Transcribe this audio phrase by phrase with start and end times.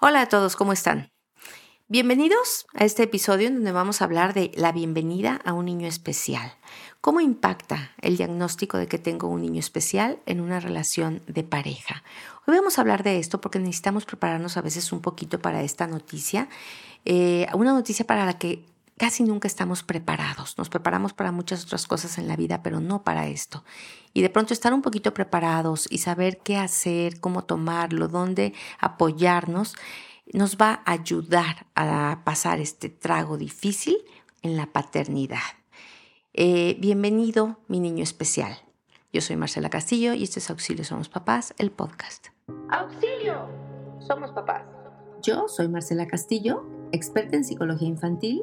[0.00, 1.10] Hola a todos, ¿cómo están?
[1.88, 5.88] Bienvenidos a este episodio en donde vamos a hablar de la bienvenida a un niño
[5.88, 6.52] especial.
[7.00, 12.04] ¿Cómo impacta el diagnóstico de que tengo un niño especial en una relación de pareja?
[12.46, 15.88] Hoy vamos a hablar de esto porque necesitamos prepararnos a veces un poquito para esta
[15.88, 16.48] noticia,
[17.04, 18.64] eh, una noticia para la que
[18.98, 20.58] casi nunca estamos preparados.
[20.58, 23.64] Nos preparamos para muchas otras cosas en la vida, pero no para esto.
[24.12, 29.74] Y de pronto estar un poquito preparados y saber qué hacer, cómo tomarlo, dónde apoyarnos,
[30.32, 33.96] nos va a ayudar a pasar este trago difícil
[34.42, 35.38] en la paternidad.
[36.34, 38.58] Eh, bienvenido, mi niño especial.
[39.12, 42.28] Yo soy Marcela Castillo y este es Auxilio Somos Papás, el podcast.
[42.70, 43.48] ¡Auxilio!
[44.00, 44.64] Somos papás.
[45.22, 48.42] Yo soy Marcela Castillo, experta en psicología infantil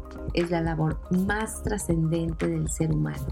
[0.33, 3.27] es la labor más trascendente del ser humano.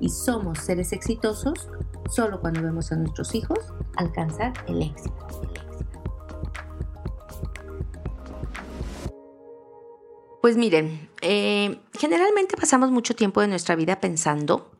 [0.00, 1.68] Y somos seres exitosos
[2.10, 3.58] solo cuando vemos a nuestros hijos
[3.96, 5.26] alcanzar el éxito.
[10.46, 14.70] Pues miren, eh, generalmente pasamos mucho tiempo de nuestra vida pensando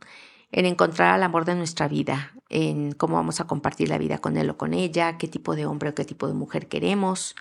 [0.52, 4.36] en encontrar el amor de nuestra vida, en cómo vamos a compartir la vida con
[4.36, 7.34] él o con ella, qué tipo de hombre o qué tipo de mujer queremos,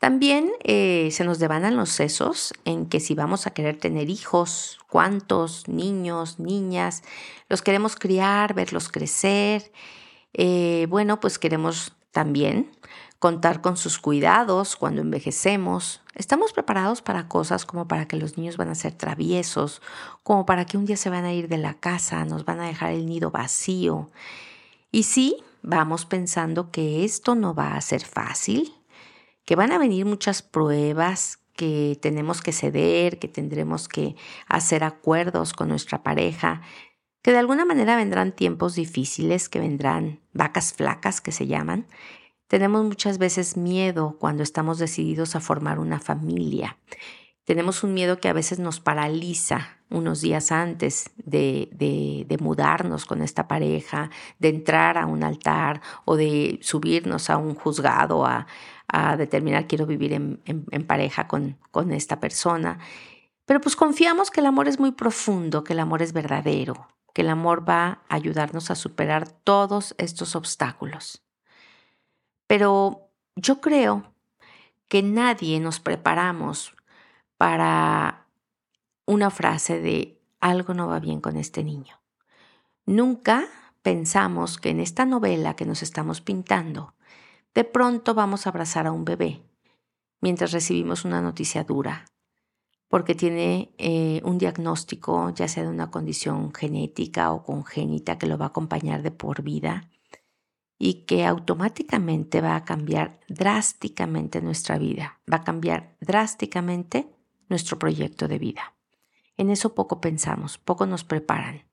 [0.00, 4.78] también eh, se nos devanan los sesos en que si vamos a querer tener hijos,
[4.88, 7.02] cuántos, niños, niñas,
[7.50, 9.70] los queremos criar, verlos crecer.
[10.32, 12.70] Eh, bueno, pues queremos también
[13.18, 16.00] contar con sus cuidados cuando envejecemos.
[16.14, 19.82] Estamos preparados para cosas como para que los niños van a ser traviesos,
[20.22, 22.66] como para que un día se van a ir de la casa, nos van a
[22.66, 24.08] dejar el nido vacío.
[24.90, 28.79] Y sí, vamos pensando que esto no va a ser fácil,
[29.44, 35.52] que van a venir muchas pruebas, que tenemos que ceder, que tendremos que hacer acuerdos
[35.52, 36.62] con nuestra pareja,
[37.22, 41.86] que de alguna manera vendrán tiempos difíciles, que vendrán vacas flacas que se llaman.
[42.46, 46.78] Tenemos muchas veces miedo cuando estamos decididos a formar una familia.
[47.44, 53.22] Tenemos un miedo que a veces nos paraliza unos días antes de, de, mudarnos con
[53.22, 58.46] esta pareja, de entrar a un altar o de subirnos a un juzgado a,
[58.92, 62.78] a determinar quiero vivir en, en, pareja con, con esta persona.
[63.46, 67.22] Pero pues confiamos que el amor es muy profundo, que el amor es verdadero, que
[67.22, 71.22] el amor va a ayudarnos a superar todos estos obstáculos.
[72.46, 74.12] Pero yo creo
[74.88, 76.74] que nadie nos preparamos
[77.36, 78.26] para
[79.06, 82.00] una frase de algo no va bien con este niño.
[82.86, 83.46] Nunca
[83.82, 86.94] pensamos que en esta novela que nos estamos pintando
[87.54, 89.42] de pronto vamos a abrazar a un bebé
[90.20, 92.04] mientras recibimos una noticia dura,
[92.88, 98.36] porque tiene eh, un diagnóstico, ya sea de una condición genética o congénita que lo
[98.36, 99.88] va a acompañar de por vida
[100.78, 107.08] y que automáticamente va a cambiar drásticamente nuestra vida, va a cambiar drásticamente
[107.48, 108.74] nuestro proyecto de vida.
[109.36, 111.64] En eso poco pensamos, poco nos preparan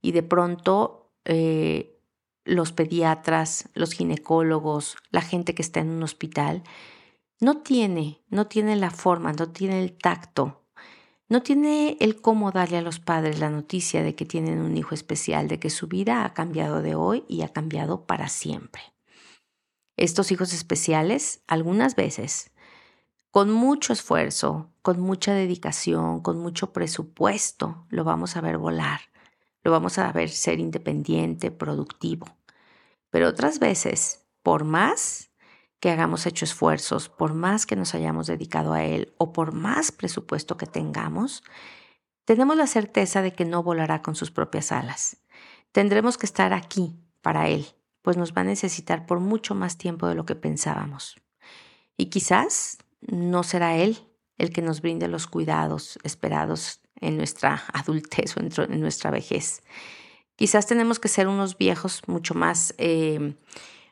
[0.00, 1.95] y de pronto eh,
[2.46, 6.62] los pediatras, los ginecólogos, la gente que está en un hospital,
[7.40, 10.64] no tiene, no tiene la forma, no tiene el tacto,
[11.28, 14.94] no tiene el cómo darle a los padres la noticia de que tienen un hijo
[14.94, 18.82] especial, de que su vida ha cambiado de hoy y ha cambiado para siempre.
[19.96, 22.52] Estos hijos especiales, algunas veces,
[23.30, 29.00] con mucho esfuerzo, con mucha dedicación, con mucho presupuesto, lo vamos a ver volar,
[29.66, 32.28] lo vamos a ver ser independiente, productivo.
[33.10, 35.32] Pero otras veces, por más
[35.80, 39.90] que hagamos hecho esfuerzos, por más que nos hayamos dedicado a él o por más
[39.90, 41.42] presupuesto que tengamos,
[42.24, 45.16] tenemos la certeza de que no volará con sus propias alas.
[45.72, 47.66] Tendremos que estar aquí para él,
[48.02, 51.20] pues nos va a necesitar por mucho más tiempo de lo que pensábamos.
[51.96, 53.98] Y quizás no será él
[54.38, 59.62] el que nos brinde los cuidados esperados en nuestra adultez o en nuestra vejez.
[60.36, 63.34] Quizás tenemos que ser unos viejos mucho más, eh,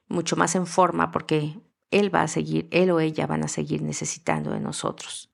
[0.09, 1.59] mucho más en forma porque
[1.91, 5.31] él va a seguir, él o ella van a seguir necesitando de nosotros.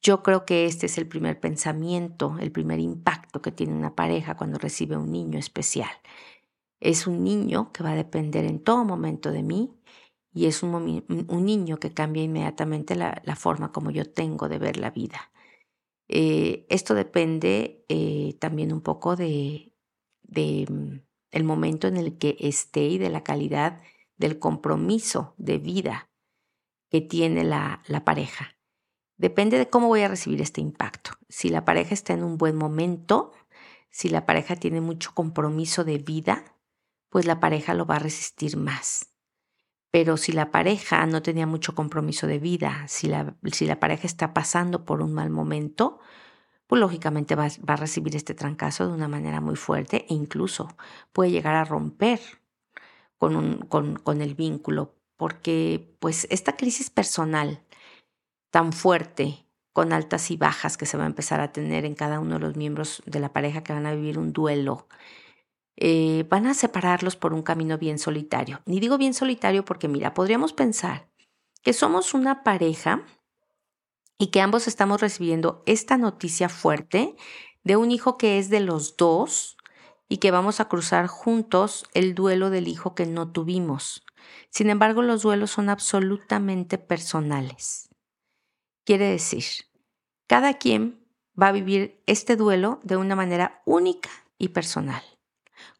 [0.00, 4.36] Yo creo que este es el primer pensamiento, el primer impacto que tiene una pareja
[4.36, 5.90] cuando recibe un niño especial.
[6.78, 9.72] Es un niño que va a depender en todo momento de mí
[10.32, 11.04] y es un,
[11.44, 15.32] niño que cambia inmediatamente la, forma como yo tengo de ver la vida.
[16.08, 19.74] Eh, esto depende eh, también un poco de,
[20.22, 21.00] de mm,
[21.32, 23.82] el momento en el que esté y de la calidad
[24.16, 26.10] del compromiso de vida
[26.90, 28.56] que tiene la, la pareja.
[29.16, 31.10] Depende de cómo voy a recibir este impacto.
[31.28, 33.32] Si la pareja está en un buen momento,
[33.90, 36.56] si la pareja tiene mucho compromiso de vida,
[37.10, 39.07] pues la pareja lo va a resistir más.
[39.90, 44.06] Pero si la pareja no tenía mucho compromiso de vida, si la, si la pareja
[44.06, 45.98] está pasando por un mal momento,
[46.66, 50.68] pues lógicamente va, va, a recibir este trancazo de una manera muy fuerte e incluso
[51.12, 52.20] puede llegar a romper
[53.16, 57.62] con, con, con el vínculo, porque pues esta crisis personal
[58.50, 62.18] tan fuerte, con altas y bajas que se va a empezar a tener en cada
[62.18, 64.88] uno de los miembros de la pareja que van a vivir un duelo,
[65.80, 68.60] eh, van a separarlos por un camino bien solitario.
[68.66, 71.08] Ni digo bien solitario porque, mira, podríamos pensar
[71.62, 73.04] que somos una pareja
[74.18, 77.14] y que ambos estamos recibiendo esta noticia fuerte
[77.62, 79.56] de un hijo que es de los dos
[80.08, 84.04] y que vamos a cruzar juntos el duelo del hijo que no tuvimos.
[84.50, 87.88] Sin embargo, los duelos son absolutamente personales.
[88.84, 89.44] Quiere decir,
[90.26, 91.06] cada quien
[91.40, 95.17] va a vivir este duelo de una manera única y personal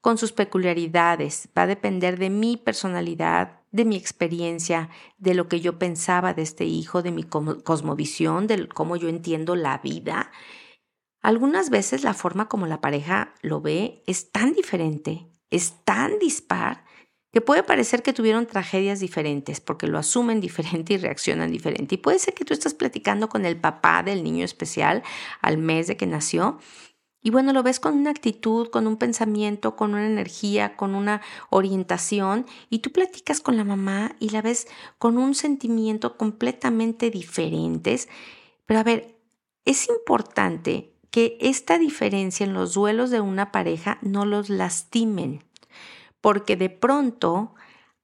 [0.00, 4.88] con sus peculiaridades, va a depender de mi personalidad, de mi experiencia,
[5.18, 9.56] de lo que yo pensaba de este hijo, de mi cosmovisión, de cómo yo entiendo
[9.56, 10.30] la vida.
[11.20, 16.84] Algunas veces la forma como la pareja lo ve es tan diferente, es tan dispar,
[17.32, 21.96] que puede parecer que tuvieron tragedias diferentes porque lo asumen diferente y reaccionan diferente.
[21.96, 25.02] Y puede ser que tú estás platicando con el papá del niño especial
[25.40, 26.58] al mes de que nació
[27.28, 31.20] y bueno, lo ves con una actitud, con un pensamiento, con una energía, con una
[31.50, 34.66] orientación, y tú platicas con la mamá y la ves
[34.96, 38.08] con un sentimiento completamente diferentes.
[38.64, 39.18] Pero a ver,
[39.66, 45.44] es importante que esta diferencia en los duelos de una pareja no los lastimen,
[46.22, 47.54] porque de pronto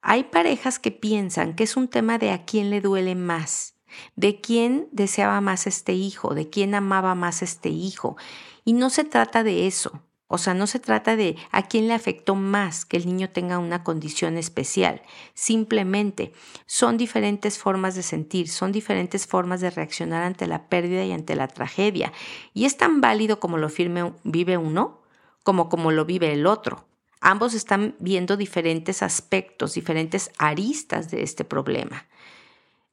[0.02, 3.73] hay parejas que piensan que es un tema de a quién le duele más,
[4.16, 8.16] de quién deseaba más este hijo, de quién amaba más este hijo.
[8.64, 10.02] Y no se trata de eso.
[10.26, 13.58] O sea, no se trata de a quién le afectó más que el niño tenga
[13.58, 15.02] una condición especial.
[15.34, 16.32] Simplemente
[16.66, 21.36] son diferentes formas de sentir, son diferentes formas de reaccionar ante la pérdida y ante
[21.36, 22.12] la tragedia.
[22.54, 25.02] Y es tan válido como lo firme, vive uno
[25.44, 26.86] como como lo vive el otro.
[27.20, 32.06] Ambos están viendo diferentes aspectos, diferentes aristas de este problema.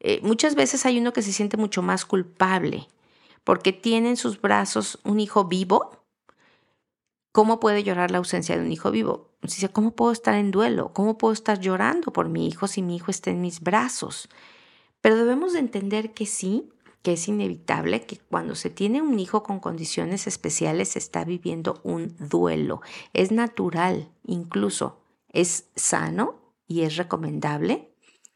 [0.04, 2.88] Eh, muchas veces hay uno que se siente mucho más culpable
[3.44, 6.04] porque tiene en sus brazos un hijo vivo,
[7.32, 9.30] ¿cómo puede llorar la ausencia de un hijo vivo?
[9.44, 10.92] Dice, ¿cómo puedo estar en duelo?
[10.94, 14.28] ¿Cómo puedo estar llorando por mi hijo si mi hijo está en mis brazos?
[15.02, 16.70] Pero debemos de entender que sí,
[17.04, 21.80] que es inevitable que cuando se tiene un hijo con condiciones especiales se está viviendo
[21.84, 22.82] un duelo.
[23.14, 25.00] Es natural, incluso
[25.30, 26.36] es sano
[26.68, 27.91] y es recomendable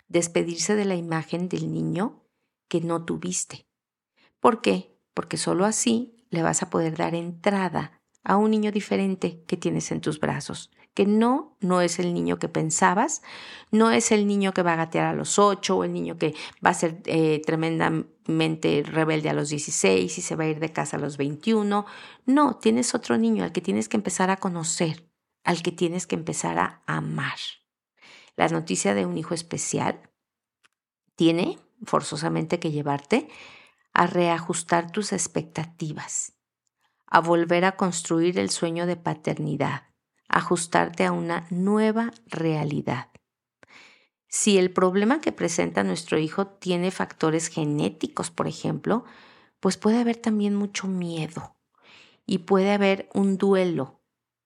[0.08, 2.24] despedirse de la imagen del niño
[2.68, 3.68] que no tuviste.
[4.40, 4.96] ¿Por qué?
[5.16, 9.92] porque solo así le vas a poder dar entrada a un niño diferente que tienes
[9.92, 13.22] en tus brazos, que no, no es el niño que pensabas,
[13.72, 16.36] no es el niño que va a gatear a los 8 o el niño que
[16.64, 20.74] va a ser eh, tremendamente rebelde a los 16 y se va a ir de
[20.74, 21.86] casa a los 21.
[22.26, 25.08] No, tienes otro niño al que tienes que empezar a conocer,
[25.44, 27.38] al que tienes que empezar a amar.
[28.36, 30.10] La noticia de un hijo especial
[31.16, 33.30] tiene forzosamente que llevarte
[33.94, 36.34] a reajustar tus expectativas,
[37.08, 39.84] a volver a construir el sueño de paternidad,
[40.28, 43.10] ajustarte a una nueva realidad.
[44.28, 49.06] Si el problema que presenta nuestro hijo tiene factores genéticos, por ejemplo,
[49.62, 51.56] pues puede haber también mucho miedo
[52.26, 53.95] y puede haber un duelo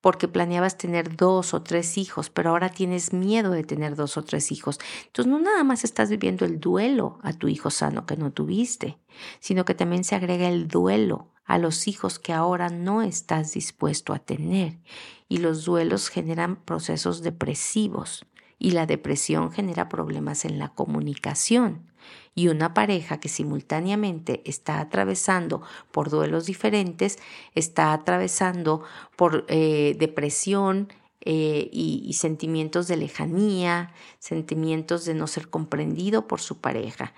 [0.01, 4.23] porque planeabas tener dos o tres hijos, pero ahora tienes miedo de tener dos o
[4.23, 4.79] tres hijos.
[5.07, 8.97] Entonces no nada más estás viviendo el duelo a tu hijo sano que no tuviste,
[9.39, 14.13] sino que también se agrega el duelo a los hijos que ahora no estás dispuesto
[14.13, 14.79] a tener.
[15.27, 18.25] Y los duelos generan procesos depresivos
[18.59, 21.89] y la depresión genera problemas en la comunicación
[22.35, 25.61] y una pareja que simultáneamente está atravesando
[25.91, 27.17] por duelos diferentes,
[27.55, 28.83] está atravesando
[29.15, 30.87] por eh, depresión
[31.21, 37.13] eh, y, sentimientos de lejanía, sentimientos de no ser comprendido por su pareja.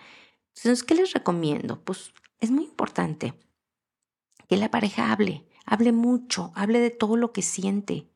[0.55, 1.79] Entonces, ¿qué les recomiendo?
[1.83, 3.36] Pues es muy importante
[4.48, 8.11] que la pareja hable, hable mucho, hable de todo lo que siente,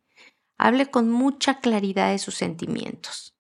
[0.58, 3.36] hable con mucha claridad de sus sentimientos.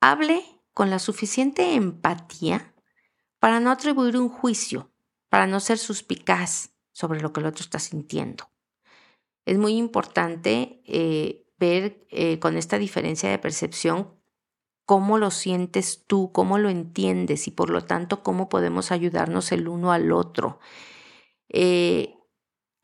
[0.00, 2.74] Hable con la suficiente empatía
[3.38, 4.92] para no atribuir un juicio,
[5.28, 8.50] para no ser suspicaz sobre lo que el otro está sintiendo.
[9.44, 14.16] Es muy importante eh, ver eh, con esta diferencia de percepción
[14.84, 19.68] cómo lo sientes tú, cómo lo entiendes y por lo tanto cómo podemos ayudarnos el
[19.68, 20.60] uno al otro.
[21.48, 22.14] Eh,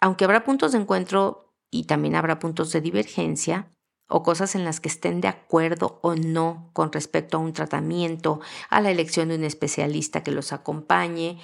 [0.01, 1.42] aunque habrá puntos de encuentro
[1.73, 3.73] y también habrá puntos de divergencia
[4.09, 8.41] o cosas en las que estén de acuerdo o no con respecto a un tratamiento,
[8.69, 11.41] a la elección de un especialista que los acompañe,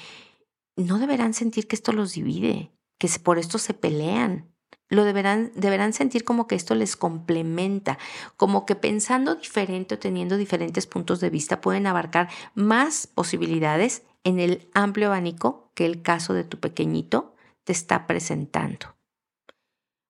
[0.76, 4.52] no deberán sentir que esto los divide, que por esto se pelean
[4.90, 7.99] lo deberán, deberán sentir como que esto les complementa,
[8.37, 14.40] como que pensando diferente o teniendo diferentes puntos de vista pueden abarcar más posibilidades en
[14.40, 18.98] el amplio abanico que el caso de tu pequeñito te está presentando.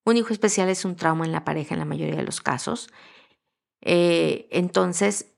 [0.09, 2.89] Un hijo especial es un trauma en la pareja en la mayoría de los casos.
[3.81, 5.33] Eh, entonces,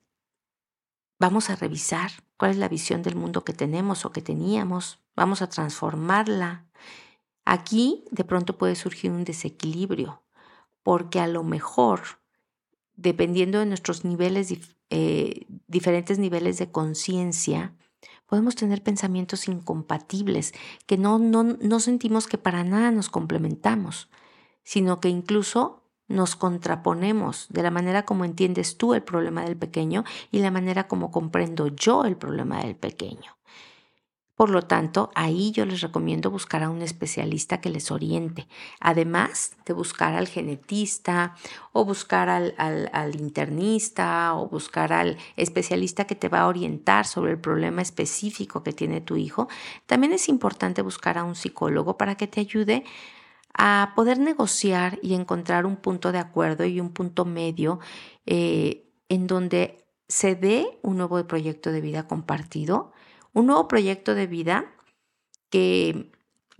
[1.18, 5.00] vamos a revisar cuál es la visión del mundo que tenemos o que teníamos.
[5.16, 6.70] Vamos a transformarla
[7.44, 10.22] Aquí de pronto puede surgir un desequilibrio,
[10.82, 12.00] porque a lo mejor,
[12.94, 14.54] dependiendo de nuestros niveles,
[14.90, 17.74] eh, diferentes niveles de conciencia,
[18.26, 20.52] podemos tener pensamientos incompatibles,
[20.86, 24.08] que no, no, no sentimos que para nada nos complementamos,
[24.62, 30.04] sino que incluso nos contraponemos de la manera como entiendes tú el problema del pequeño
[30.32, 33.36] y la manera como comprendo yo el problema del pequeño.
[34.40, 38.48] Por lo tanto, ahí yo les recomiendo buscar a un especialista que les oriente,
[38.80, 41.36] además de buscar al genetista
[41.72, 47.32] o buscar al, al, internista o buscar al especialista que te va a orientar sobre
[47.32, 49.46] el problema específico que tiene tu hijo.
[49.84, 52.84] También es importante buscar a un psicólogo para que te ayude
[53.54, 57.80] a poder negociar y encontrar un punto de acuerdo y un punto medio
[58.26, 62.92] eh, en donde se dé un nuevo proyecto de vida compartido
[63.32, 64.72] un nuevo proyecto de vida
[65.50, 66.10] que,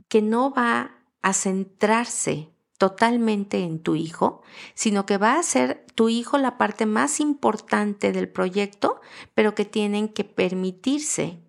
[0.08, 4.42] que no va a centrarse totalmente en tu hijo,
[4.74, 9.00] sino que va a ser tu hijo la parte más importante del proyecto,
[9.34, 11.42] pero que tienen que permitirse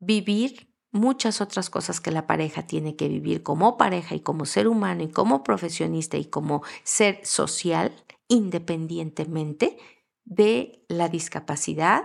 [0.00, 4.68] vivir muchas otras cosas que la pareja tiene que vivir como pareja y como ser
[4.68, 7.92] humano y como profesionista y como ser social,
[8.28, 9.76] independientemente
[10.24, 12.04] de la discapacidad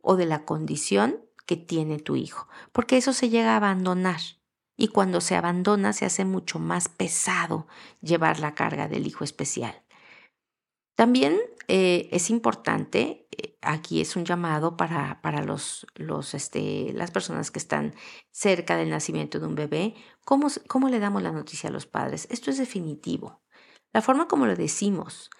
[0.00, 4.20] o de la condición que tiene tu hijo, porque eso se llega a abandonar
[4.76, 7.66] y cuando se abandona se hace mucho más pesado
[8.00, 9.82] llevar la carga del hijo especial.
[11.00, 17.10] También eh, es importante, eh, aquí es un llamado para, para los, los, este, las
[17.10, 17.94] personas que están
[18.30, 19.94] cerca del nacimiento de un bebé,
[20.26, 22.28] ¿cómo, ¿cómo le damos la noticia a los padres?
[22.30, 23.40] Esto es definitivo.
[23.94, 25.30] La forma como lo decimos,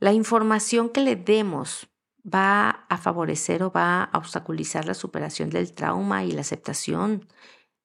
[0.00, 1.86] la información que le demos
[2.26, 7.28] va a favorecer o va a obstaculizar la superación del trauma y la aceptación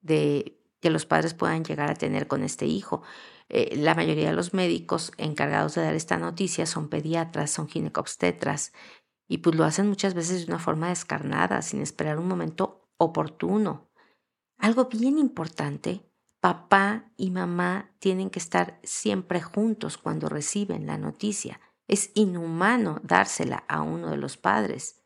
[0.02, 3.04] de que los padres puedan llegar a tener con este hijo.
[3.50, 8.74] Eh, la mayoría de los médicos encargados de dar esta noticia son pediatras, son ginecobstetras,
[9.28, 13.90] y pues lo hacen muchas veces de una forma descarnada, sin esperar un momento oportuno.
[14.58, 16.10] Algo bien importante,
[16.40, 21.60] papá y mamá tienen que estar siempre juntos cuando reciben la noticia.
[21.88, 25.02] Es inhumano dársela a uno de los padres.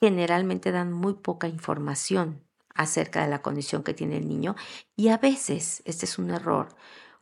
[0.00, 4.56] Generalmente dan muy poca información acerca de la condición que tiene el niño
[4.96, 6.74] y a veces, este es un error,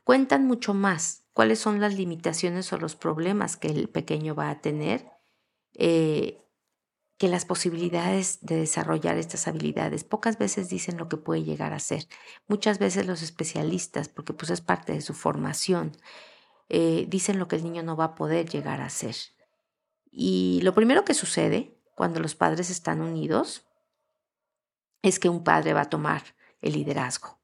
[0.09, 4.63] cuentan mucho más cuáles son las limitaciones o los problemas que el pequeño va a
[4.63, 5.05] tener
[5.75, 6.43] eh,
[7.19, 10.05] que las posibilidades de desarrollar estas habilidades.
[10.05, 12.09] Pocas veces dicen lo que puede llegar a ser.
[12.47, 15.95] Muchas veces los especialistas, porque pues es parte de su formación,
[16.71, 19.15] eh, dicen lo que el niño no va a poder llegar a ser.
[20.11, 23.67] Y lo primero que sucede cuando los padres están unidos
[25.03, 26.23] es que un padre va a tomar
[26.63, 27.38] el liderazgo.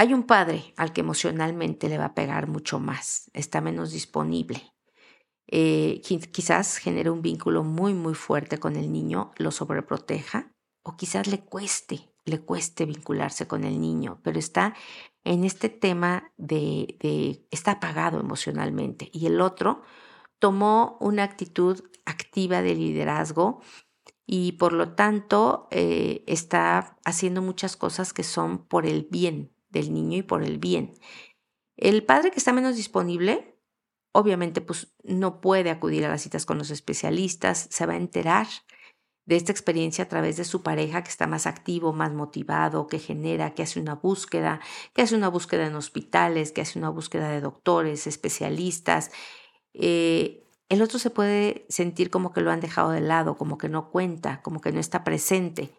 [0.00, 4.72] Hay un padre al que emocionalmente le va a pegar mucho más, está menos disponible.
[5.48, 10.52] Eh, quizás genere un vínculo muy, muy fuerte con el niño, lo sobreproteja,
[10.84, 14.76] o quizás le cueste, le cueste vincularse con el niño, pero está
[15.24, 19.82] en este tema de, está apagado emocionalmente y el otro
[20.38, 23.62] tomó una actitud activa de liderazgo
[24.26, 29.92] y por lo tanto eh, está haciendo muchas cosas que son por el bien del
[29.92, 30.94] niño y por el bien.
[31.76, 33.58] El padre que está menos disponible,
[34.12, 38.46] obviamente pues no puede acudir a las citas con los especialistas, se va a enterar
[39.28, 42.98] de esta experiencia a través de su pareja que está más activo, más motivado, que
[42.98, 44.58] genera, que hace una búsqueda,
[44.94, 49.10] que hace una búsqueda en hospitales, que hace una búsqueda de doctores, especialistas.
[49.74, 53.68] Eh, el otro se puede sentir como que lo han dejado de lado, como que
[53.68, 55.77] no cuenta, como que no está presente.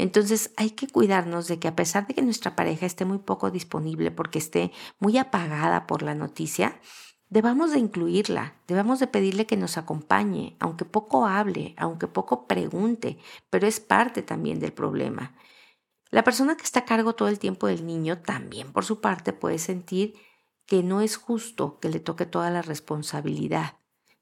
[0.00, 3.50] Entonces hay que cuidarnos de que a pesar de que nuestra pareja esté muy poco
[3.50, 6.80] disponible porque esté muy apagada por la noticia,
[7.28, 13.18] debamos de incluirla, debamos de pedirle que nos acompañe, aunque poco hable, aunque poco pregunte,
[13.50, 15.34] pero es parte también del problema.
[16.10, 19.34] La persona que está a cargo todo el tiempo del niño también por su parte
[19.34, 20.14] puede sentir
[20.64, 23.76] que no es justo que le toque toda la responsabilidad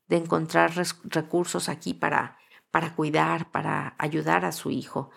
[0.09, 0.73] de encontrar
[1.05, 2.37] recursos aquí para,
[2.73, 5.11] para cuidar, para ayudar a su hijo.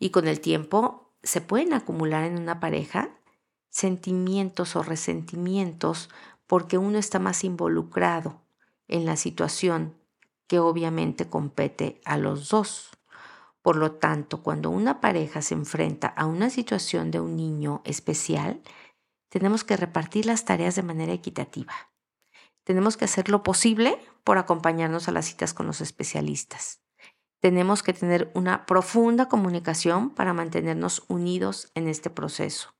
[0.00, 3.10] Y con el tiempo se pueden acumular en una pareja
[3.68, 6.08] sentimientos o resentimientos
[6.46, 8.40] porque uno está más involucrado
[8.88, 9.94] en la situación
[10.48, 12.90] que obviamente compete a los dos.
[13.62, 18.62] Por lo tanto, cuando una pareja se enfrenta a una situación de un niño especial,
[19.28, 21.74] tenemos que repartir las tareas de manera equitativa.
[22.64, 26.79] Tenemos que hacer lo posible por acompañarnos a las citas con los especialistas
[27.40, 32.74] tenemos que tener una profunda comunicación para mantenernos unidos en este proceso.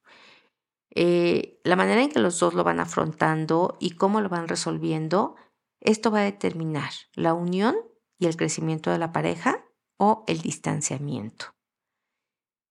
[0.94, 5.36] Eh, la manera en que los dos lo van afrontando y cómo lo van resolviendo,
[5.80, 7.76] esto va a determinar la unión
[8.18, 9.64] y el crecimiento de la pareja
[9.98, 11.54] o el distanciamiento.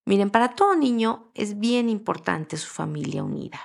[0.06, 3.60] Miren, para todo niño es bien importante su familia unida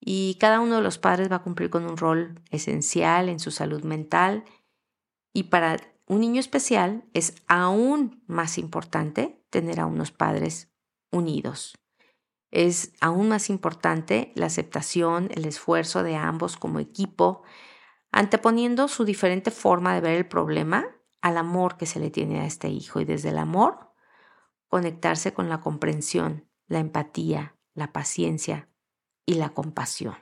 [0.00, 3.50] y cada uno de los padres va a cumplir con un rol esencial en su
[3.50, 4.44] salud mental
[5.34, 5.76] y para
[6.06, 10.72] un niño especial es aún más importante tener a unos padres
[11.10, 11.78] unidos.
[12.52, 17.42] Es aún más importante la aceptación, el esfuerzo de ambos como equipo,
[18.12, 20.86] anteponiendo su diferente forma de ver el problema
[21.22, 23.92] al amor que se le tiene a este hijo y desde el amor
[24.68, 28.68] conectarse con la comprensión, la empatía, la paciencia
[29.26, 30.16] y la compasión.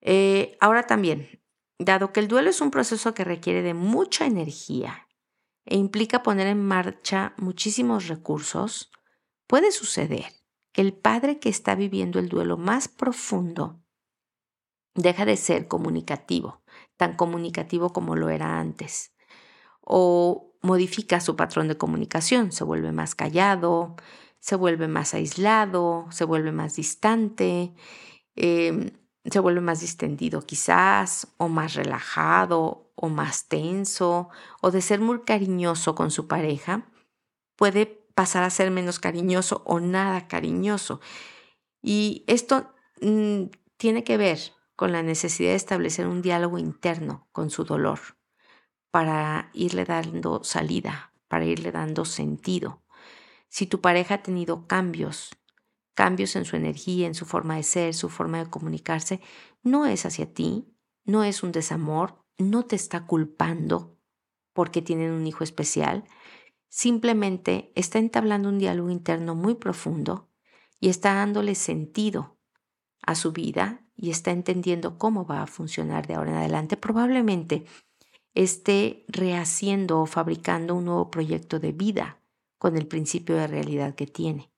[0.00, 1.41] Eh, ahora también,
[1.84, 5.08] Dado que el duelo es un proceso que requiere de mucha energía
[5.64, 8.90] e implica poner en marcha muchísimos recursos,
[9.46, 10.26] puede suceder
[10.72, 13.80] que el padre que está viviendo el duelo más profundo
[14.94, 16.62] deja de ser comunicativo,
[16.96, 19.12] tan comunicativo como lo era antes,
[19.80, 23.96] o modifica su patrón de comunicación, se vuelve más callado,
[24.38, 27.74] se vuelve más aislado, se vuelve más distante,
[28.36, 28.92] eh,
[29.24, 34.28] se vuelve más distendido quizás, o más relajado, o más tenso,
[34.60, 36.90] o de ser muy cariñoso con su pareja,
[37.56, 41.00] puede pasar a ser menos cariñoso o nada cariñoso.
[41.80, 43.44] Y esto mm,
[43.76, 44.38] tiene que ver
[44.76, 48.00] con la necesidad de establecer un diálogo interno con su dolor
[48.90, 52.82] para irle dando salida, para irle dando sentido.
[53.48, 55.30] Si tu pareja ha tenido cambios
[55.94, 59.20] cambios en su energía, en su forma de ser, su forma de comunicarse,
[59.62, 60.66] no es hacia ti,
[61.04, 63.98] no es un desamor, no te está culpando
[64.52, 66.04] porque tienen un hijo especial,
[66.68, 70.28] simplemente está entablando un diálogo interno muy profundo
[70.80, 72.38] y está dándole sentido
[73.02, 76.76] a su vida y está entendiendo cómo va a funcionar de ahora en adelante.
[76.76, 77.64] Probablemente
[78.34, 82.20] esté rehaciendo o fabricando un nuevo proyecto de vida
[82.58, 84.51] con el principio de realidad que tiene.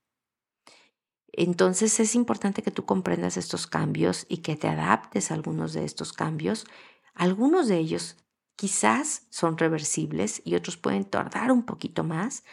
[1.37, 5.85] Entonces es importante que tú comprendas estos cambios y que te adaptes a algunos de
[5.85, 6.67] estos cambios.
[7.15, 8.17] Algunos de ellos
[8.57, 12.45] quizás son reversibles y otros pueden tardar un poquito más.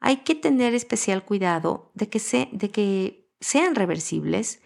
[0.00, 4.60] Hay que tener especial cuidado de que, de que sean reversibles,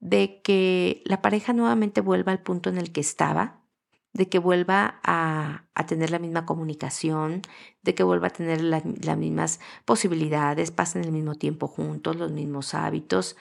[0.00, 3.65] de que la pareja nuevamente vuelva al punto en el que estaba,
[4.12, 7.42] de que vuelva a, tener la misma comunicación,
[7.82, 12.74] de que vuelva a tener las mismas posibilidades, pasen el mismo tiempo juntos, los mismos
[12.74, 13.36] hábitos.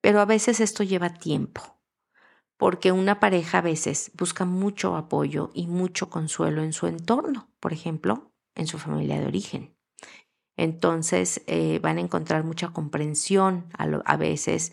[0.00, 1.78] Pero a veces esto lleva tiempo,
[2.56, 7.72] porque una pareja a veces busca mucho apoyo y mucho consuelo en su entorno, por
[7.72, 9.76] ejemplo, en su familia de origen.
[10.56, 14.72] Entonces eh, van a encontrar mucha comprensión a veces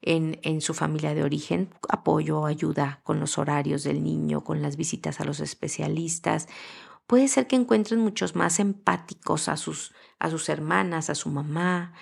[0.00, 5.20] en, su familia de origen, apoyo ayuda con los horarios del niño, con las visitas
[5.20, 6.48] a los especialistas.
[7.06, 11.94] Puede ser que encuentren muchos más empáticos a sus, a sus hermanas, a su mamá,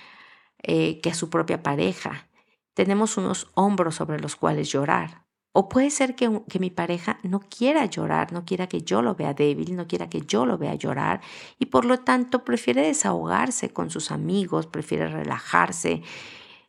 [0.62, 2.28] eh, que a su propia pareja.
[2.74, 5.24] Tenemos unos hombros sobre los cuales llorar.
[5.52, 9.14] O puede ser que, que, mi pareja no quiera llorar, no quiera que yo lo
[9.14, 11.22] vea débil, no quiera que yo lo vea llorar
[11.59, 16.02] y por lo tanto prefiere desahogarse con sus amigos, prefiere relajarse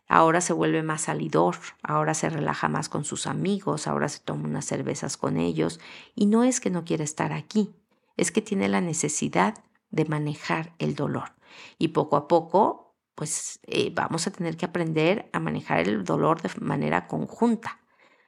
[0.08, 4.48] Ahora se vuelve más salidor, ahora se relaja más con sus amigos, ahora se toma
[4.48, 5.80] unas cervezas con ellos
[6.16, 7.76] y no es que no quiera estar aquí,
[8.16, 9.56] es que tiene la necesidad
[9.92, 11.34] de manejar el dolor.
[11.78, 16.42] Y poco a poco, pues eh, vamos a tener que aprender a manejar el dolor
[16.42, 17.80] de manera conjunta,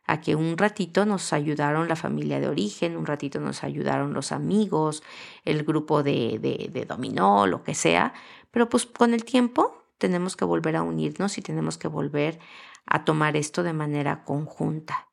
[0.06, 4.32] a que un ratito nos ayudaron la familia de origen, un ratito nos ayudaron los
[4.32, 5.04] amigos,
[5.46, 8.14] el grupo de, de, de dominó, lo que sea,
[8.52, 12.40] pero pues con el tiempo tenemos que volver a unirnos y tenemos que volver
[12.88, 15.08] a tomar esto de manera conjunta.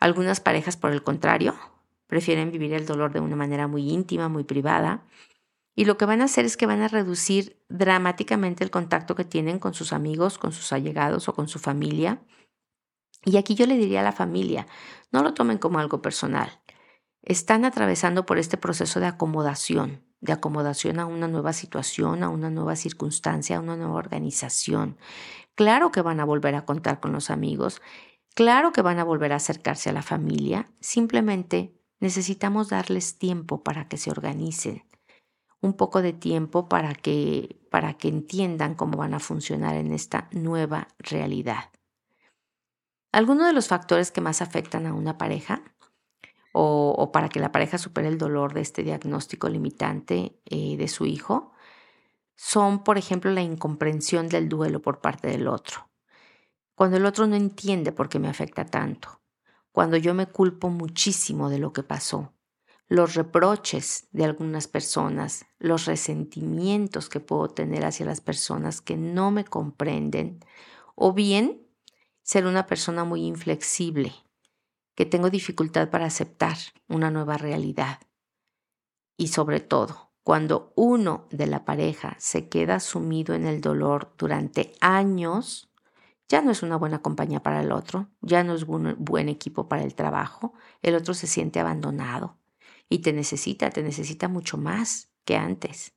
[0.00, 1.54] Algunas parejas, por el contrario,
[2.08, 5.04] prefieren vivir el dolor de una manera muy íntima, muy privada,
[5.76, 9.24] y lo que van a hacer es que van a reducir dramáticamente el contacto que
[9.24, 12.20] tienen con sus amigos, con sus allegados o con su familia.
[13.24, 14.66] Y aquí yo le diría a la familia,
[15.12, 16.60] no lo tomen como algo personal.
[17.22, 22.50] Están atravesando por este proceso de acomodación, de acomodación a una nueva situación, a una
[22.50, 24.96] nueva circunstancia, a una nueva organización.
[25.54, 27.80] Claro que van a volver a contar con los amigos,
[28.34, 33.88] claro que van a volver a acercarse a la familia, simplemente necesitamos darles tiempo para
[33.88, 34.84] que se organicen,
[35.60, 40.28] un poco de tiempo para que, para que entiendan cómo van a funcionar en esta
[40.32, 41.70] nueva realidad.
[43.10, 45.62] Algunos de los factores que más afectan a una pareja
[46.60, 51.06] o, para que la pareja supere el dolor de este diagnóstico limitante eh, de su
[51.06, 51.52] hijo
[52.34, 55.88] son, por ejemplo, la incomprensión del duelo por parte del otro.
[56.74, 59.20] Cuando el otro no entiende por qué me afecta tanto,
[59.70, 62.32] cuando yo me culpo muchísimo de lo que pasó,
[62.88, 69.30] los reproches de algunas personas, los resentimientos que puedo tener hacia las personas que no
[69.30, 70.40] me comprenden,
[70.96, 71.68] o bien
[72.22, 74.12] ser una persona muy inflexible,
[74.98, 76.56] que tengo dificultad para aceptar
[76.88, 78.00] una nueva realidad.
[79.16, 84.72] Y sobre todo, cuando uno de la pareja se queda sumido en el dolor durante
[84.80, 85.70] años,
[86.28, 89.68] ya no es una buena compañía para el otro, ya no es un buen equipo
[89.68, 92.36] para el trabajo, el otro se siente abandonado
[92.88, 95.94] y te necesita, te necesita mucho más que antes.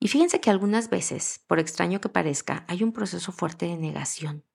[0.00, 4.47] Y fíjense que algunas veces, por extraño que parezca, hay un proceso fuerte de negación.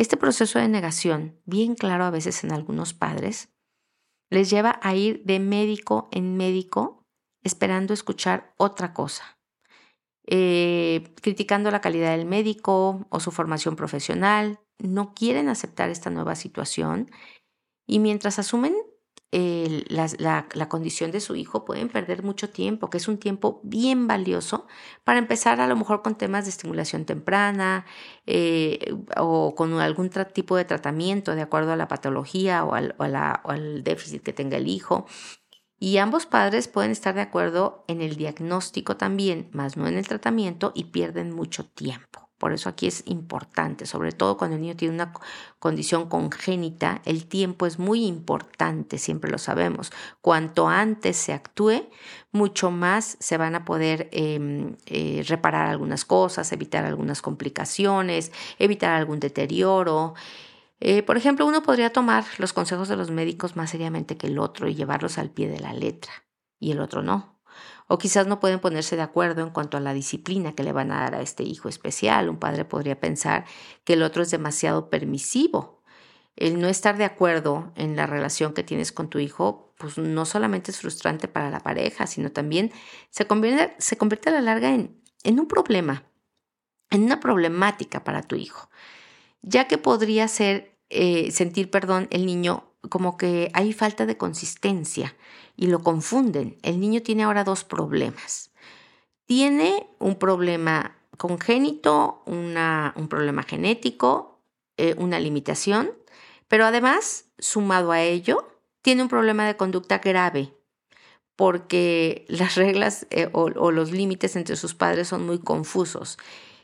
[0.00, 3.50] Este proceso de negación, bien claro a veces en algunos padres,
[4.30, 7.04] les lleva a ir de médico en médico
[7.42, 9.38] esperando escuchar otra cosa,
[10.24, 16.34] eh, criticando la calidad del médico o su formación profesional, no quieren aceptar esta nueva
[16.34, 17.10] situación
[17.86, 18.74] y mientras asumen
[19.32, 24.66] la, condición de su hijo, pueden perder mucho tiempo, que es un tiempo bien valioso
[25.04, 27.86] para empezar a lo mejor con temas de estimulación temprana
[28.26, 33.50] eh, o con algún tipo de tratamiento de acuerdo a la patología o al, o
[33.50, 35.06] al déficit que tenga el hijo.
[35.78, 40.06] Y ambos padres pueden estar de acuerdo en el diagnóstico también, más no en el
[40.06, 42.29] tratamiento, y pierden mucho tiempo.
[42.40, 45.12] Por eso aquí es importante, sobre todo cuando el niño tiene una
[45.58, 49.92] condición congénita, el tiempo es muy importante, siempre lo sabemos.
[50.22, 51.90] Cuanto antes se actúe,
[52.32, 58.92] mucho más se van a poder em, eh, reparar algunas cosas, evitar algunas complicaciones, evitar
[58.94, 60.14] algún deterioro.
[60.80, 64.38] Eh, por ejemplo, uno podría tomar los consejos de los médicos más seriamente que el
[64.38, 66.12] otro y llevarlos al pie de la letra,
[66.58, 67.29] y el otro no.
[67.92, 70.92] O quizás no pueden ponerse de acuerdo en cuanto a la disciplina que le van
[70.92, 72.28] a dar a este hijo especial.
[72.28, 73.46] Un padre podría pensar
[73.82, 75.82] que el otro es demasiado permisivo.
[76.36, 80.24] El no estar de acuerdo en la relación que tienes con tu hijo, pues no
[80.24, 82.70] solamente es frustrante para la pareja, sino también
[83.08, 86.04] se convierte, a la larga en, en un problema,
[86.90, 88.70] en una problemática para tu hijo,
[89.42, 95.14] ya que podría ser eh, sentir, perdón, el niño como que hay falta de consistencia
[95.56, 96.58] y lo confunden.
[96.62, 98.50] El niño tiene ahora dos problemas.
[99.26, 104.40] Tiene un problema congénito, una, un problema genético,
[104.76, 105.92] eh, una limitación,
[106.48, 108.48] pero además, sumado a ello,
[108.82, 110.52] tiene un problema de conducta grave
[111.36, 116.18] porque las reglas eh, o los límites entre sus padres son muy confusos.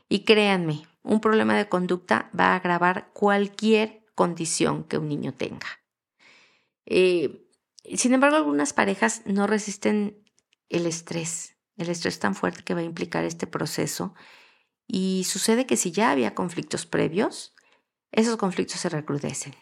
[0.09, 5.67] Y créanme, un problema de conducta va a agravar cualquier condición que un niño tenga.
[6.87, 7.47] Eh,
[7.95, 10.25] sin embargo, algunas parejas no resisten
[10.69, 14.15] el estrés, el estrés tan fuerte que va a implicar este proceso.
[14.87, 17.55] Y sucede que si ya había conflictos previos,
[18.13, 19.55] esos conflictos se recrudecen.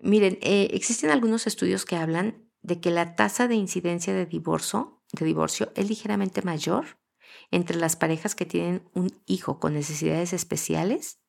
[0.00, 5.02] Miren, eh, existen algunos estudios que hablan de que la tasa de incidencia de divorcio,
[5.12, 6.98] de divorcio es ligeramente mayor
[7.50, 11.20] entre las parejas que tienen un hijo con necesidades especiales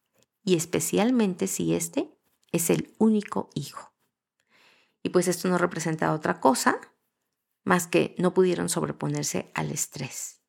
[0.43, 2.09] y especialmente si este
[2.51, 3.96] es el único hijo.
[5.07, 6.81] Y pues esto no representa otra cosa
[7.63, 10.41] más que no pudieron sobreponerse al estrés.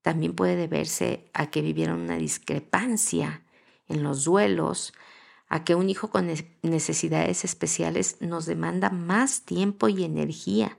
[0.00, 3.46] También puede deberse a que vivieron una discrepancia
[3.86, 4.92] en los duelos,
[5.46, 6.28] a que un hijo con
[6.62, 10.76] necesidades especiales nos demanda más tiempo y energía.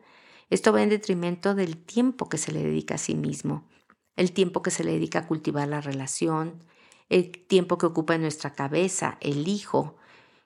[0.50, 3.70] Esto va en detrimento del tiempo que se le dedica a sí mismo,
[4.18, 6.62] el tiempo que se le dedica a cultivar la relación,
[7.08, 9.96] el tiempo que ocupa en nuestra cabeza el hijo,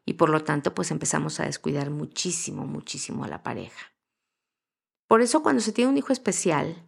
[0.07, 3.91] y por lo tanto pues empezamos a descuidar muchísimo, muchísimo a la pareja.
[5.05, 6.87] Por eso cuando se tiene un hijo especial,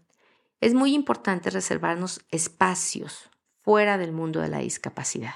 [0.62, 5.36] es muy importante reservarnos espacios fuera del mundo de la discapacidad.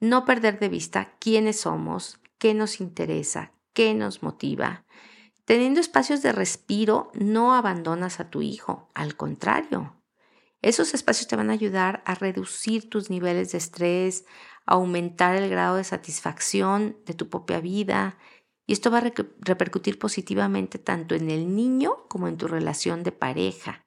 [0.00, 4.84] No perder de vista quiénes somos, qué nos interesa, qué nos motiva.
[5.44, 9.94] Teniendo espacios de respiro, no abandonas a tu hijo, al contrario.
[10.66, 14.24] Esos espacios te van a ayudar a reducir tus niveles de estrés,
[14.66, 18.18] aumentar el grado de satisfacción de tu propia vida
[18.66, 23.12] y esto va a repercutir positivamente tanto en el niño como en tu relación de
[23.12, 23.86] pareja.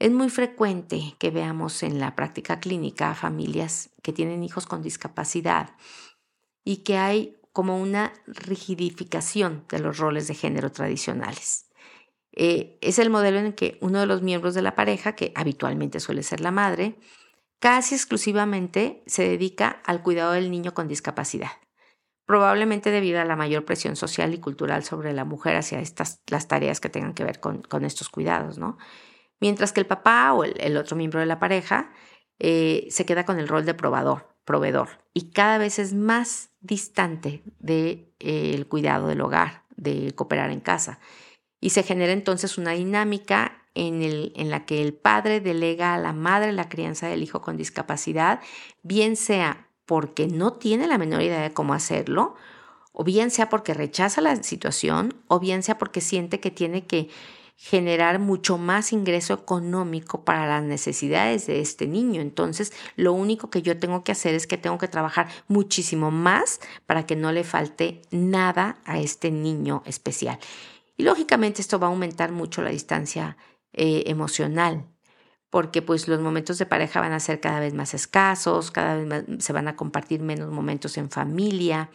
[0.00, 5.76] Es muy frecuente que veamos en la práctica clínica familias que tienen hijos con discapacidad
[6.64, 11.65] y que hay como una rigidificación de los roles de género tradicionales.
[12.36, 16.00] Eh, es el modelo en que uno de los miembros de la pareja, que habitualmente
[16.00, 16.96] suele ser la madre,
[17.58, 21.52] casi exclusivamente se dedica al cuidado del niño con discapacidad,
[22.26, 26.46] probablemente debido a la mayor presión social y cultural sobre la mujer hacia estas, las
[26.46, 28.76] tareas que tengan que ver con, estos cuidados, ¿no?
[29.40, 31.90] Mientras que el papá o el, otro miembro de la pareja
[32.38, 37.42] eh, se queda con el rol de probador, proveedor, y cada vez es más distante
[37.58, 41.00] del de, eh, cuidado del hogar, de cooperar en casa.
[41.60, 45.98] Y se genera entonces una dinámica en, el, en la que el padre delega a
[45.98, 48.40] la madre la crianza del hijo con discapacidad,
[48.82, 52.34] bien sea porque no tiene la menor idea de cómo hacerlo,
[52.92, 57.08] o bien sea porque rechaza la situación, o bien sea porque siente que tiene que
[57.56, 62.20] generar mucho más ingreso económico para las necesidades de este niño.
[62.20, 66.60] Entonces, lo único que yo tengo que hacer es que tengo que trabajar muchísimo más
[66.84, 70.38] para que no le falte nada a este niño especial.
[70.96, 73.36] Y lógicamente esto va a aumentar mucho la distancia
[73.72, 74.88] eh, emocional,
[75.50, 79.24] porque pues los momentos de pareja van a ser cada vez más escasos, cada vez
[79.38, 81.90] se van a compartir menos momentos en familia,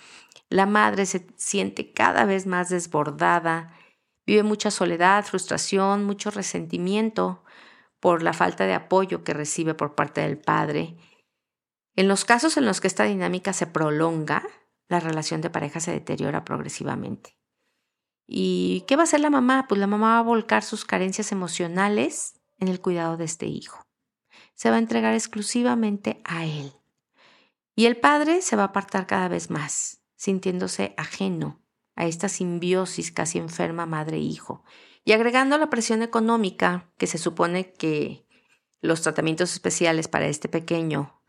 [0.50, 3.74] la madre se siente cada vez más desbordada,
[4.26, 7.44] vive mucha soledad, frustración, mucho resentimiento
[8.00, 10.98] por la falta de apoyo que recibe por parte del padre.
[11.96, 14.44] En los casos en los que esta dinámica se prolonga,
[14.90, 17.41] la relación de pareja se deteriora progresivamente.
[18.34, 19.66] ¿Y qué va a hacer la mamá?
[19.68, 23.86] Pues la mamá va a volcar sus carencias emocionales en el cuidado de este hijo.
[24.54, 26.72] Se va a entregar exclusivamente a él.
[27.76, 31.62] Y el padre se va a apartar cada vez más, sintiéndose ajeno
[31.98, 34.64] a esta simbiosis casi enferma madre-hijo.
[35.04, 38.26] Y agregando la presión económica que se supone que
[38.80, 41.22] los tratamientos especiales para este pequeño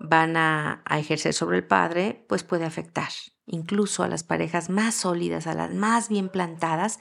[0.00, 3.10] van a, a ejercer sobre el padre, pues puede afectar
[3.48, 7.00] incluso a las parejas más sólidas, a las más bien plantadas,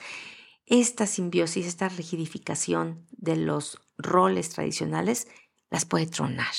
[0.65, 5.27] esta simbiosis, esta rigidificación de los roles tradicionales
[5.69, 6.53] las puede tronar.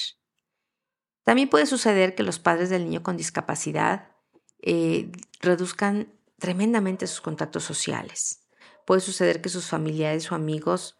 [1.24, 4.12] También puede suceder que los padres del niño con discapacidad
[4.62, 8.48] eh, reduzcan tremendamente sus contactos sociales.
[8.86, 10.96] Puede suceder que sus familiares o amigos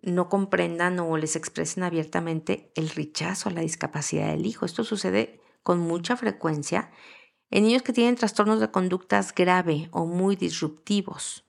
[0.00, 4.66] no comprendan o les expresen abiertamente el rechazo a la discapacidad del hijo.
[4.66, 6.90] Esto sucede con mucha frecuencia
[7.52, 11.44] en niños que tienen trastornos de conductas grave o muy disruptivos,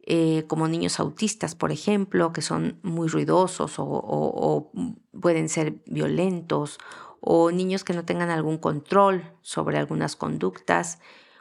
[0.00, 4.72] eh, como niños autistas, por ejemplo, que son muy ruidosos o,
[5.20, 6.78] pueden ser violentos,
[7.20, 11.00] o niños que no tengan algún control sobre algunas conductas.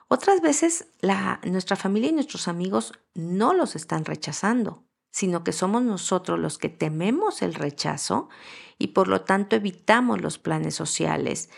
[0.09, 0.89] Otras veces
[1.43, 6.67] nuestra familia y nuestros amigos no los están rechazando, sino que somos nosotros los que
[6.67, 8.27] tememos el rechazo
[8.77, 11.49] y por lo tanto evitamos los planes sociales,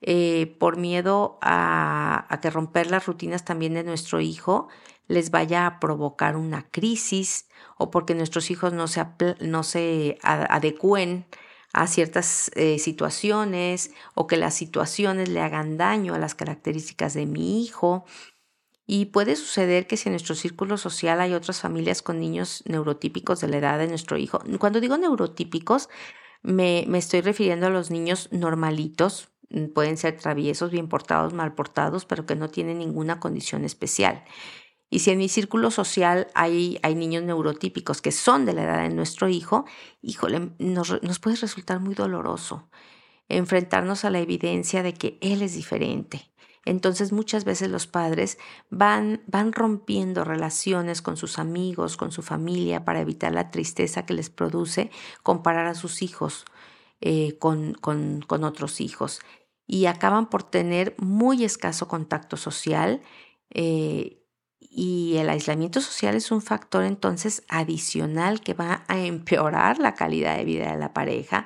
[0.00, 4.68] eh, por miedo a, que romper las rutinas también de nuestro hijo
[5.08, 9.04] les vaya a provocar una crisis o porque nuestros hijos no se,
[9.40, 11.26] no se adecúen
[11.72, 17.26] a ciertas eh, situaciones o que las situaciones le hagan daño a las características de
[17.26, 18.04] mi hijo.
[18.86, 23.40] Y puede suceder que si en nuestro círculo social hay otras familias con niños neurotípicos
[23.40, 25.90] de la edad de nuestro hijo, cuando digo neurotípicos,
[26.42, 29.28] me, me estoy refiriendo a los niños normalitos,
[29.74, 34.24] pueden ser traviesos, bien portados, mal portados, pero que no tienen ninguna condición especial.
[34.90, 38.82] Y si en mi círculo social hay, hay niños neurotípicos que son de la edad
[38.82, 39.66] de nuestro hijo,
[40.02, 42.68] híjole, nos, nos puede resultar muy doloroso
[43.28, 46.30] enfrentarnos a la evidencia de que él es diferente.
[46.64, 52.84] Entonces muchas veces los padres van, van rompiendo relaciones con sus amigos, con su familia,
[52.84, 54.90] para evitar la tristeza que les produce
[55.22, 56.44] comparar a sus hijos
[57.00, 59.20] eh, con, con, con otros hijos
[59.68, 63.02] y acaban por tener muy escaso contacto social
[63.50, 64.24] eh,
[64.58, 70.36] y el aislamiento social es un factor entonces adicional que va a empeorar la calidad
[70.38, 71.44] de vida de la pareja,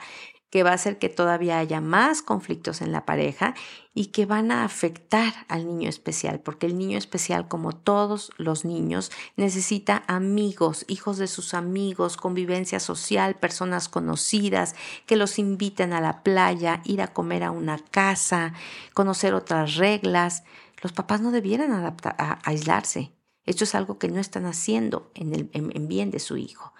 [0.53, 3.55] que va a hacer que todavía haya más conflictos en la pareja
[3.95, 8.67] y que van a afectar al niño especial, porque el niño especial, como todos los
[8.67, 14.75] niños, necesita amigos, hijos de sus amigos, convivencia social, personas conocidas,
[15.07, 18.53] que los inviten a la playa, ir a comer a una casa,
[18.93, 20.45] conocer otras reglas.
[20.83, 23.15] Los papás no debieran adaptar, a, aislarse.
[23.47, 26.75] Esto es algo que no están haciendo en, el, en bien de su hijo.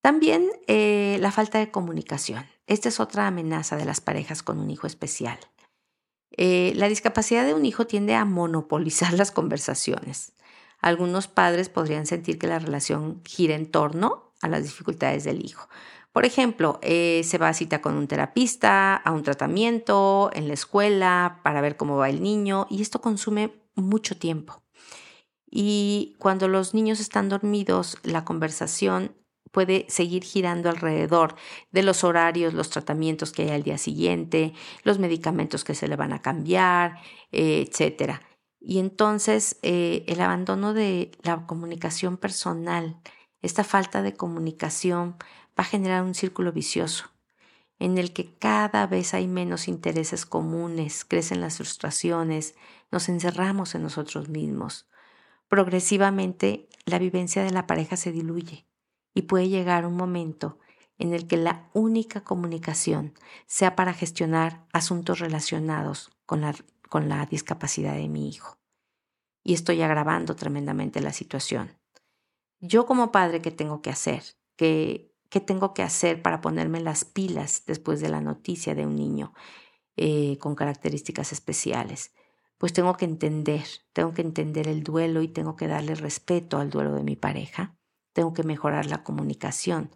[0.00, 2.51] También eh, la falta de comunicación.
[2.66, 5.38] Esta es otra amenaza de las parejas con un hijo especial.
[6.36, 10.32] Eh, la discapacidad de un hijo tiende a monopolizar las conversaciones.
[10.80, 15.68] Algunos padres podrían sentir que la relación gira en torno a las dificultades del hijo.
[16.12, 20.54] Por ejemplo, eh, se va a cita con un terapista, a un tratamiento, en la
[20.54, 24.62] escuela, para ver cómo va el niño, y esto consume mucho tiempo.
[25.50, 29.14] Y cuando los niños están dormidos, la conversación
[29.52, 31.36] puede seguir girando alrededor
[31.70, 35.94] de los horarios, los tratamientos que hay al día siguiente, los medicamentos que se le
[35.96, 36.98] van a cambiar,
[37.30, 38.14] eh, etc.
[38.60, 42.96] Y entonces eh, el abandono de la comunicación personal,
[43.42, 45.16] esta falta de comunicación
[45.58, 47.10] va a generar un círculo vicioso
[47.78, 52.54] en el que cada vez hay menos intereses comunes, crecen las frustraciones,
[52.92, 54.88] nos encerramos en nosotros mismos.
[55.48, 58.66] Progresivamente la vivencia de la pareja se diluye
[59.14, 60.58] y puede llegar un momento
[60.98, 63.14] en el que la única comunicación
[63.46, 66.54] sea para gestionar asuntos relacionados con la,
[66.88, 68.56] con la discapacidad de mi hijo.
[69.42, 71.76] Y estoy agravando tremendamente la situación.
[72.60, 74.22] Yo como padre, ¿qué tengo que hacer?
[74.56, 78.94] ¿Qué, qué tengo que hacer para ponerme las pilas después de la noticia de un
[78.94, 79.34] niño
[79.96, 82.14] eh, con características especiales?
[82.58, 86.70] Pues tengo que entender, tengo que entender el duelo y tengo que darle respeto al
[86.70, 87.76] duelo de mi pareja
[88.12, 89.90] tengo que mejorar la comunicación,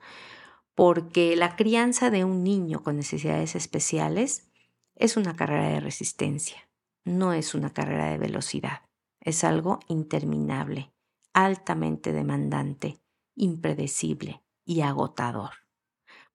[0.74, 4.50] porque la crianza de un niño con necesidades especiales
[4.94, 6.68] es una carrera de resistencia,
[7.04, 8.82] no es una carrera de velocidad,
[9.20, 10.92] es algo interminable,
[11.32, 13.00] altamente demandante,
[13.34, 15.50] impredecible y agotador,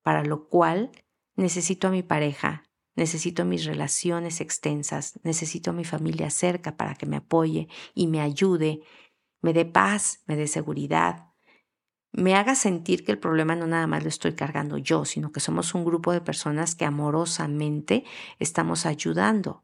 [0.04, 0.91] para lo cual
[1.36, 2.63] necesito a mi pareja,
[2.96, 8.22] necesito mis relaciones extensas, necesito a mi familia cerca para que me apoye y me
[8.22, 8.82] ayude,
[9.41, 11.31] me dé paz, me dé seguridad,
[12.13, 15.39] me haga sentir que el problema no nada más lo estoy cargando yo, sino que
[15.39, 18.04] somos un grupo de personas que amorosamente
[18.39, 19.63] estamos ayudando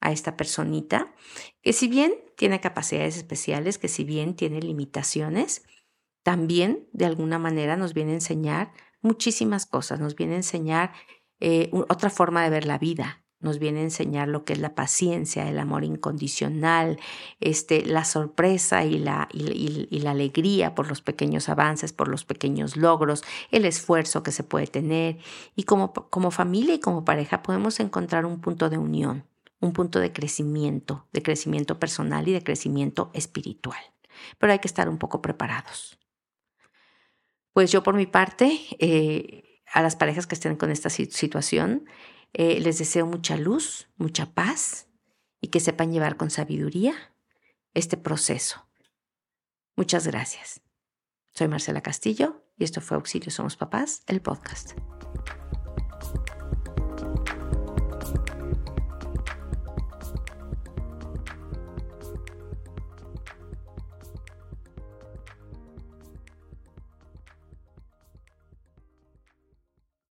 [0.00, 1.14] a esta personita,
[1.62, 5.64] que si bien tiene capacidades especiales, que si bien tiene limitaciones,
[6.22, 10.92] también de alguna manera nos viene a enseñar muchísimas cosas, nos viene a enseñar
[11.40, 14.74] eh, otra forma de ver la vida, nos viene a enseñar lo que es la
[14.74, 16.98] paciencia, el amor incondicional,
[17.40, 22.76] este, la sorpresa y la, y, la alegría por los pequeños avances, por los pequeños
[22.76, 25.18] logros, el esfuerzo que se puede tener.
[25.56, 29.24] Y como, como familia y como pareja podemos encontrar un punto de unión,
[29.60, 33.80] un punto de crecimiento, de crecimiento personal y de crecimiento espiritual.
[34.38, 35.98] Pero hay que estar un poco preparados.
[37.52, 41.84] Pues yo por mi parte, eh, a las parejas que estén con esta situación,
[42.32, 44.88] eh, les deseo mucha luz, mucha paz
[45.40, 46.94] y que sepan llevar con sabiduría
[47.74, 48.66] este proceso.
[49.76, 50.60] Muchas gracias.
[51.34, 54.72] Soy Marcela Castillo y esto fue Auxilio Somos Papás, el podcast.